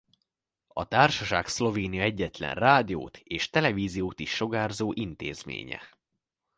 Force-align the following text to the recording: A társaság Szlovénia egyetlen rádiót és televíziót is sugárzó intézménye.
A 0.67 0.85
társaság 0.87 1.47
Szlovénia 1.47 2.01
egyetlen 2.01 2.55
rádiót 2.55 3.17
és 3.17 3.49
televíziót 3.49 4.19
is 4.19 4.35
sugárzó 4.35 4.91
intézménye. 4.93 5.79